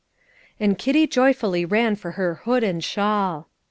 And 0.59 0.79
Kitty 0.79 1.05
joyfully 1.05 1.63
ran 1.63 1.95
for 1.95 2.13
her 2.13 2.41
hood 2.43 2.63
and 2.63 2.83
shawl. 2.83 3.49